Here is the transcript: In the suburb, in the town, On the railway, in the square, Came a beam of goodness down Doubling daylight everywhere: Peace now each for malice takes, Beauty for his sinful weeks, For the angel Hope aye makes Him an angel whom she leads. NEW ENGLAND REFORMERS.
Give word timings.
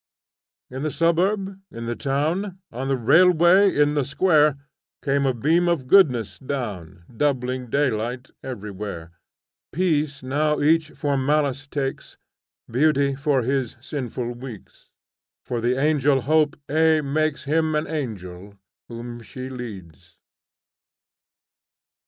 In 0.71 0.81
the 0.81 0.89
suburb, 0.89 1.59
in 1.69 1.85
the 1.85 1.95
town, 1.95 2.57
On 2.71 2.87
the 2.87 2.97
railway, 2.97 3.75
in 3.75 3.93
the 3.93 4.03
square, 4.03 4.57
Came 5.03 5.27
a 5.27 5.33
beam 5.35 5.67
of 5.69 5.85
goodness 5.85 6.39
down 6.39 7.03
Doubling 7.15 7.69
daylight 7.69 8.31
everywhere: 8.43 9.11
Peace 9.71 10.23
now 10.23 10.59
each 10.59 10.89
for 10.89 11.17
malice 11.17 11.67
takes, 11.67 12.17
Beauty 12.67 13.13
for 13.13 13.43
his 13.43 13.75
sinful 13.79 14.31
weeks, 14.31 14.89
For 15.45 15.61
the 15.61 15.79
angel 15.79 16.21
Hope 16.21 16.55
aye 16.67 17.01
makes 17.01 17.43
Him 17.43 17.75
an 17.75 17.85
angel 17.85 18.55
whom 18.87 19.21
she 19.21 19.49
leads. 19.49 19.53
NEW 19.59 19.65
ENGLAND 19.67 19.85
REFORMERS. 19.91 20.15